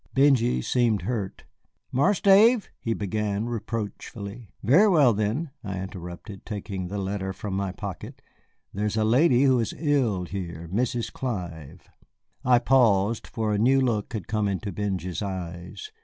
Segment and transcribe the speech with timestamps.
[0.15, 1.43] Benjy seemed hurt.
[1.91, 4.49] "Marse Dave" he began reproachfully.
[4.63, 8.19] "Very well, then," I interrupted, taking the letter from my pocket,
[8.73, 11.13] "there is a lady who is ill here, Mrs.
[11.13, 11.87] Clive"
[12.43, 15.91] I paused, for a new look had come into Benjy's eyes.